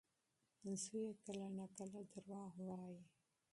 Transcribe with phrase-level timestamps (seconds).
[0.83, 3.01] زوی یې کله ناکله دروغ وايي.